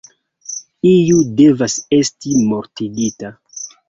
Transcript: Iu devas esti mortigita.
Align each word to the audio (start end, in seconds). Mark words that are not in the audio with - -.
Iu 0.91 1.19
devas 1.41 1.75
esti 1.97 2.33
mortigita. 2.53 3.31